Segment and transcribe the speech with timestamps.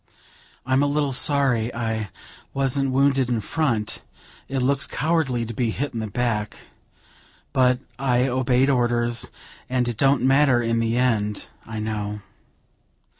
[0.65, 2.09] I'm a little sorry I
[2.55, 4.01] wasn't wounded in front;
[4.49, 6.65] it looks cowardly to be hit in the back,
[7.53, 9.29] but I obeyed orders,
[9.69, 12.21] and it don't matter in the end, I know."